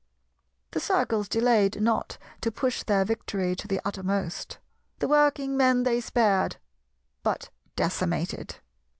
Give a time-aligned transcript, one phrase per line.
[0.71, 4.57] The Circles delayed not to push their victory to the uttermost.
[4.97, 6.55] The Working Men they spared
[7.21, 8.55] but decimated.